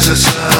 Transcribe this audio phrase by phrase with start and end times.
[0.00, 0.59] as a sun.